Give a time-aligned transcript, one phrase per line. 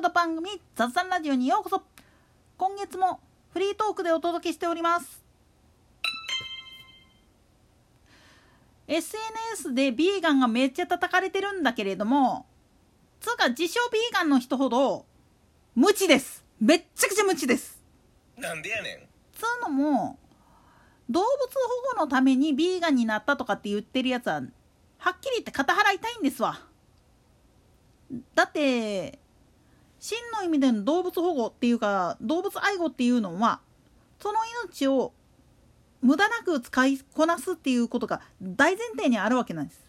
[0.00, 1.82] 楽の番組雑談ラジオにようこそ。
[2.56, 3.20] 今月も
[3.52, 5.22] フリートークでお届けしております。
[8.88, 12.46] SNS でビーガンがめっちゃ叩かれてるんだけれども
[13.20, 15.04] つうか自称ビーガンの人ほど
[15.74, 16.42] 無知です。
[16.58, 17.78] めっちゃくちゃ無知です。
[18.38, 18.98] なんでやねん。
[19.36, 20.18] つうのも
[21.10, 21.26] 動物
[21.92, 24.40] 保護のためにビーガンになったとかって言ってるやつは
[24.96, 26.58] はっきり言って肩払いたいんですわ。
[28.34, 29.18] だって
[30.00, 33.60] 真の意味での動物保護っていうか動物愛護っていうのは
[34.18, 35.12] その命を
[36.00, 39.80] 無駄なく使いこなすっていうことが大前提にあるわけなんです。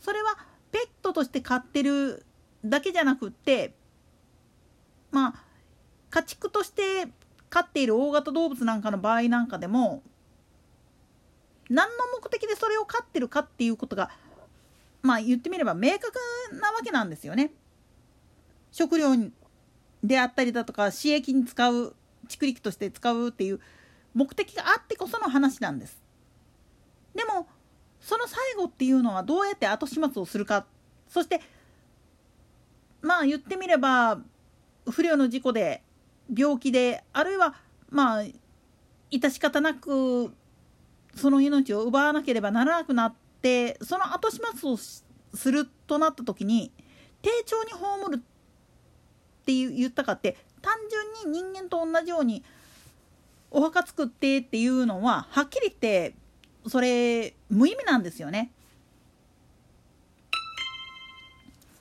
[0.00, 0.36] それは
[0.72, 2.24] ペットとして飼ってる
[2.64, 3.74] だけじゃなくって
[5.10, 5.34] まあ
[6.10, 7.08] 家畜として
[7.50, 10.02] 飼っている大型動物なんかの場合なんかでも
[11.68, 14.10] 何の目的でそれを飼ってるかっていうことが
[15.02, 16.12] まあ言ってみれば明確
[16.60, 17.52] なわけなんですよね。
[18.74, 19.14] 食料
[20.02, 21.94] であったりだとか刺激に使う
[22.28, 23.60] 蓄力として使うっていう
[24.14, 26.02] 目的があってこその話なんです。
[27.14, 27.46] でも
[28.00, 30.66] その最後っていうのはどうやって後始末をするか
[31.08, 31.40] そして
[33.00, 34.18] まあ言ってみれば
[34.90, 35.80] 不慮の事故で
[36.36, 37.54] 病気であるいは
[37.90, 38.24] まあ
[39.12, 40.34] 致し方なく
[41.14, 46.72] その命を奪わなければならなくなってその後始末をするとなった時に
[47.22, 48.22] 丁重に葬る
[49.44, 50.74] って言ったかって単
[51.22, 52.42] 純に人間と同じように
[53.50, 56.14] お墓作ってっていうのははっきり言って
[56.66, 58.50] それ無意味なんですよね。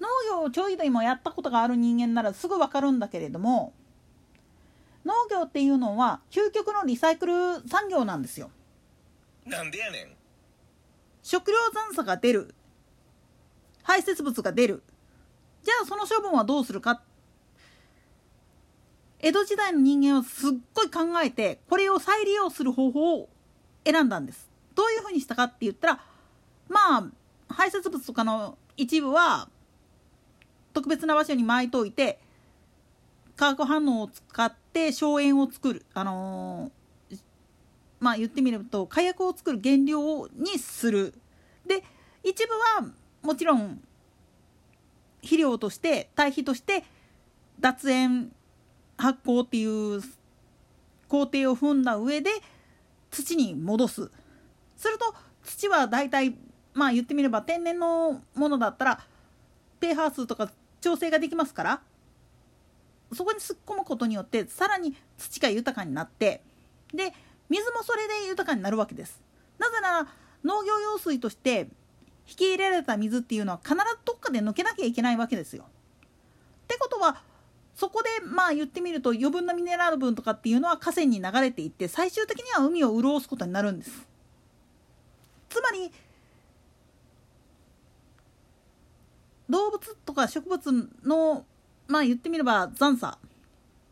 [0.00, 3.72] 農業をちょいでもやったことがある人間ならすぐ分かるんだけれども
[5.06, 7.32] 農業っていうのは究極のリサイクル
[7.68, 8.50] 産業なんですよ。
[9.46, 10.08] なんでやねん
[11.22, 12.54] 食料残差が出る
[13.82, 14.82] 排泄物が出る
[15.62, 17.02] じゃあその処分はどうするか
[19.24, 23.30] 江戸時代の人間はすっごい考えてこれを再利用する方法を
[23.86, 24.50] 選んだんです。
[24.74, 26.00] どういうふうにしたかって言ったら
[26.68, 27.06] まあ
[27.48, 29.48] 排泄物とかの一部は
[30.74, 32.18] 特別な場所に巻いといて
[33.34, 37.18] 化学反応を使って硝煙を作るあのー、
[38.00, 41.14] まあ言ってみると火薬を作る原料にする。
[41.66, 41.82] で
[42.22, 42.52] 一部
[42.82, 42.92] は
[43.22, 43.80] もちろん
[45.22, 46.84] 肥料として堆肥として
[47.58, 48.30] 脱塩
[48.96, 50.00] 発酵っていう
[51.08, 52.30] 工程を踏んだ上で
[53.10, 54.10] 土に戻す
[54.76, 56.34] すると土はだいたい
[56.72, 59.00] まあ言ってみれば天然のものだったら
[59.80, 60.50] pH 数とか
[60.80, 61.80] 調整ができますから
[63.12, 66.42] そこに突っ込むことによってさらに土が豊かになって
[66.92, 67.12] で
[67.48, 69.22] 水もそれで豊かになるわけです。
[69.58, 70.08] なぜなら
[70.42, 71.68] 農業用水として
[72.26, 75.64] 引き入れられた水っていうのは必ずどっかで抜けなきゃいけないわけですよ。
[75.64, 77.22] ってことは
[77.74, 84.06] そこでまあ言ってみると余分なミネラル分とかっていうのは河川に流れていって最終的には海を潤すことになるんです。
[85.48, 85.92] つまり
[89.48, 91.44] 動物とか植物の
[91.86, 93.18] まあ言ってみれば残差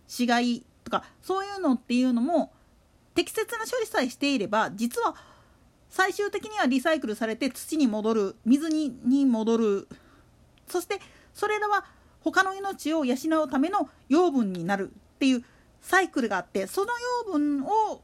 [0.06, 2.52] 死骸とかそういうのっていうのも
[3.14, 5.14] 適切な処理さえしていれば実は
[5.88, 9.88] 最終的にはリサイクルされて土に戻る水にに戻る
[10.66, 10.98] そして
[11.34, 11.84] それらは
[12.24, 15.44] 他の命を養うための養分になるっていう
[15.80, 16.88] サイクルがあってその
[17.26, 18.00] 養分を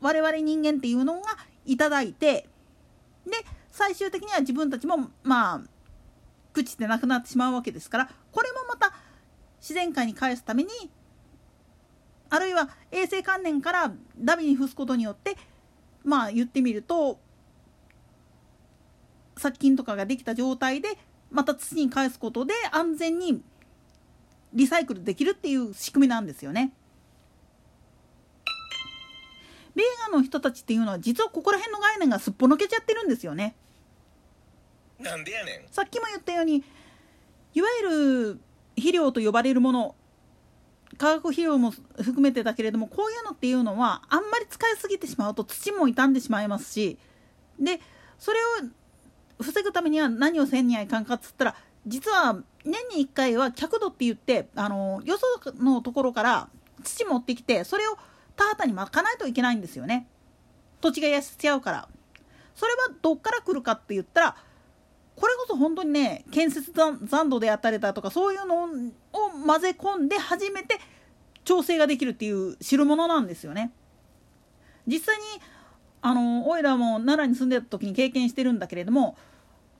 [0.00, 2.48] 我々人間っていうのがいただいて
[3.26, 3.32] で
[3.70, 5.60] 最終的には自分たちもまあ
[6.54, 8.92] 朽ちてなくなってしまうわけですからこれもまた
[9.60, 10.70] 自然界に返すために
[12.30, 15.36] あるいは衛生観念からダビに付すことによって
[16.04, 17.18] まあ言ってみると
[19.36, 20.96] 殺菌とかができた状態で
[21.30, 23.42] また土に返すことで安全に
[24.52, 26.72] リサイクルできるっていう仕組みなんですよね。
[29.74, 33.54] ベーガンの人たちっていうのは実はここら辺の概念がすっぽ抜けちゃってるんですよね。
[34.98, 36.62] なんでやねんさっきも言ったように
[37.54, 37.88] いわゆ
[38.34, 38.40] る
[38.76, 39.94] 肥料と呼ばれるもの
[40.98, 46.98] 化学肥料も含めてだけれどもこういうのっていうのはあんまり使いすぎてしまうと土も傷んでしまいますし
[47.58, 47.80] で
[48.18, 51.54] それを防ぐためには何をせんにはいかんかっつったら
[51.86, 56.48] 実は年に1回は客土って言ってあのよそのところから
[56.82, 57.96] 土持ってきてそれを
[58.36, 60.06] 田畑にまかないといけないんですよね
[60.80, 61.88] 土地が痩せちゃうから
[62.54, 64.36] それはどっから来るかって言ったら
[65.16, 68.68] これこそ本当にね建設残土であったりだとかそういうのを
[69.46, 70.78] 混ぜ込んで初めて
[71.44, 73.72] 調整ができるっていう代物なんですよね。
[74.86, 75.22] 実際に
[76.02, 79.16] あのオイラも奈良に住んでた時に経験してるんだけれども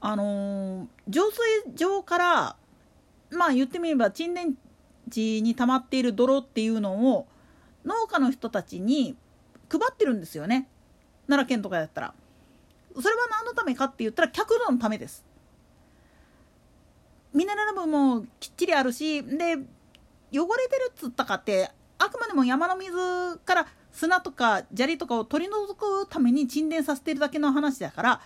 [0.00, 2.56] あの浄水場から
[3.30, 4.52] まあ言ってみれば沈殿
[5.08, 7.26] 地に溜まっている泥っていうのを
[7.84, 9.16] 農家の人たちに
[9.68, 10.68] 配ってるんですよね。
[11.26, 12.14] 奈良県とかやったら。
[12.94, 15.24] それは何のためかって言ったら客のためです。
[17.32, 19.56] ミネラル分もきっちりあるしで
[20.32, 28.20] 汚れてるっつったかってあくまでも山の水から砂とか砂利とかを取り除くために沈殿させてるだけの話だから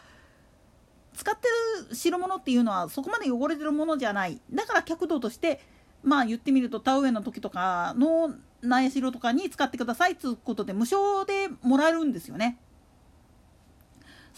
[1.14, 1.48] 使って
[1.88, 4.40] る代物っていうのはそこまで汚れてるものじゃない。
[4.52, 5.60] だから客道として
[6.02, 12.58] まあ言ってみると田植えの時とかの苗代とかに使ってくださいっつうことで無償でもらえるんですよね。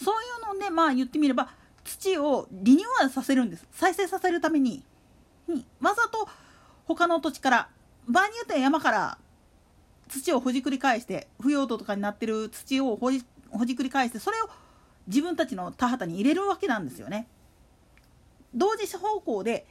[0.01, 1.49] そういうのでまあ言ってみれば
[1.83, 3.65] 土をリニューアルさせるんです。
[3.71, 4.83] 再生させるために、
[5.47, 6.27] うん、わざと
[6.85, 7.69] 他の土地から
[8.07, 9.17] 場合によっては山から
[10.07, 14.49] 土をほじくり返して腐葉土とかになってる土をほじほじくり返してそれを
[15.07, 17.27] 自分たちの田畑に入れるわけなんですよね。
[18.53, 19.65] 同時方向で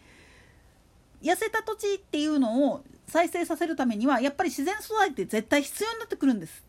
[1.22, 6.64] 痩せた土地っていうのを再生させるためにはやっぱり自然素材って絶対必要になってくるんです。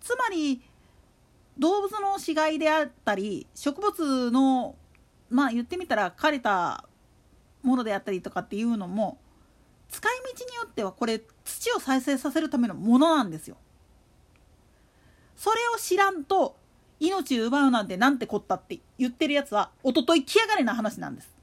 [0.00, 0.62] つまり
[1.58, 4.76] 動物の死骸であったり植物の
[5.30, 6.84] まあ言ってみたら枯れた
[7.62, 9.18] ものであったりとかっていうのも
[9.88, 13.56] 使い道によってはこれ土を再生させるためのものなんですよ。
[15.36, 16.56] それを知らんと
[17.00, 21.34] 命奪うなんてなんてこったって言ってるやつはおととい来やがれな話なんです。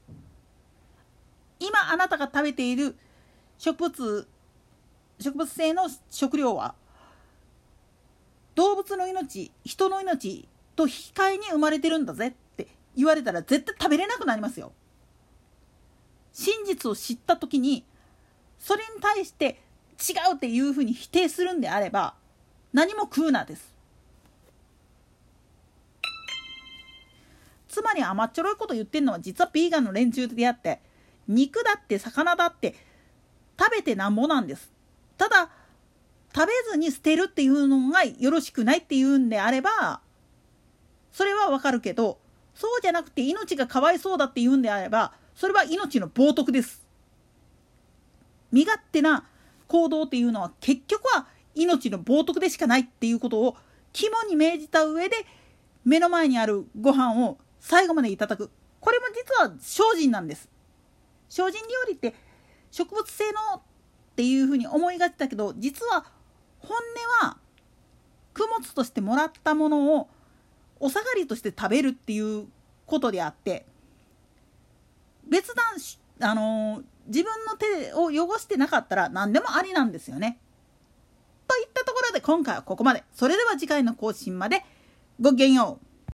[1.60, 2.96] 今あなたが食べている
[3.58, 4.26] 植物
[5.20, 6.74] 植物性の食料は
[8.54, 12.66] 動物の命人の命と引き換えに生まれてるんだぜって
[12.96, 14.72] 言われたら絶対食べれなくなりますよ。
[16.32, 17.84] 真実を知った時に
[18.58, 19.60] それに対して
[20.00, 22.14] 違うっていうふうに否定するんであれば
[22.72, 23.71] 何も食うなです。
[27.72, 30.78] つまり甘っちょろいこと言ってるのは実はビーガンの連中であって
[31.26, 32.74] 肉だって魚だって
[33.58, 34.70] 食べてなんぼなんです。
[35.16, 35.48] ただ
[36.34, 40.00] 食べずに捨てるっていうのがよろしくないっていうんであれば
[41.12, 42.18] それはわかるけど
[42.54, 46.82] そうじゃなくて命がかわいそうだっていうんであればそれは命の冒涜です。
[48.50, 49.24] 身勝手な
[49.66, 53.56] 行動っていうのは結局は命の冒涜でしかないっていうことを
[53.94, 55.16] 肝に銘じた上で
[55.86, 58.50] 目の前にあるご飯を最後までいただく
[58.80, 60.50] これも実は精進なんです
[61.28, 62.14] 精進料理って
[62.70, 63.60] 植物性のっ
[64.16, 66.04] ていうふうに思いがちだけど実は
[66.58, 66.76] 本
[67.20, 67.38] 音は
[68.34, 70.08] 供物としてもらったものを
[70.80, 72.46] お下がりとして食べるっていう
[72.86, 73.64] ことであって
[75.28, 80.38] 別段あの自分の手を汚してなかったら何でもありなんですよね。
[81.48, 83.02] といったところで今回はここまで。
[83.12, 84.64] それでは次回の更新まで
[85.20, 85.91] ごきげんよう。